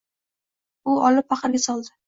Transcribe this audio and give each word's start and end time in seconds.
U 0.93 0.97
olib, 1.11 1.29
paqirga 1.35 1.65
soldi. 1.69 1.97